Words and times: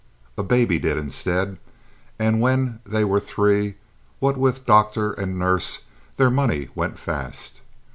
A 0.35 0.41
baby 0.41 0.79
did 0.79 0.97
instead, 0.97 1.59
and 2.17 2.41
when 2.41 2.79
they 2.85 3.03
were 3.05 3.19
three, 3.19 3.75
what 4.17 4.35
with 4.35 4.65
doctor 4.65 5.11
and 5.11 5.37
nurse, 5.37 5.81
their 6.15 6.31
money 6.31 6.69
went 6.73 6.97
fast. 6.97 7.61